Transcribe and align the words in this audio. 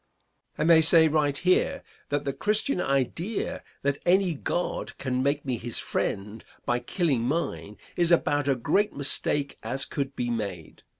I 0.57 0.63
may 0.63 0.81
say 0.81 1.07
right 1.07 1.37
here 1.37 1.83
that 2.09 2.25
the 2.25 2.33
Christian 2.33 2.81
idea 2.81 3.61
that 3.83 4.01
any 4.03 4.33
God 4.33 4.97
can 4.97 5.21
make 5.21 5.45
me 5.45 5.57
his 5.57 5.77
friend 5.77 6.43
by 6.65 6.79
killing 6.79 7.21
mine 7.21 7.77
is 7.95 8.11
about 8.11 8.47
a 8.47 8.55
great 8.55 8.93
mistake 8.95 9.59
as 9.61 9.85
could 9.85 10.15
be 10.15 10.31
made. 10.31 10.81